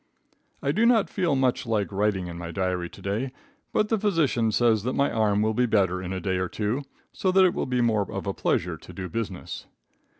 I 0.63 0.71
do 0.71 0.87
not 0.87 1.11
feel 1.11 1.35
much 1.35 1.67
like 1.67 1.91
writing 1.91 2.25
in 2.25 2.35
my 2.35 2.49
diary 2.49 2.89
to 2.89 3.01
day, 3.03 3.31
but 3.71 3.89
the 3.89 3.99
physician 3.99 4.51
says 4.51 4.81
that 4.81 4.93
my 4.93 5.11
arm 5.11 5.43
will 5.43 5.53
be 5.53 5.67
better 5.67 6.01
in 6.01 6.11
a 6.11 6.19
day 6.19 6.37
or 6.37 6.49
two, 6.49 6.81
so 7.13 7.31
that 7.31 7.45
it 7.45 7.53
will 7.53 7.67
be 7.67 7.81
more 7.81 8.11
of 8.11 8.25
a 8.25 8.33
pleasure 8.33 8.77
to 8.77 8.93
do 8.93 9.07
business. 9.09 9.67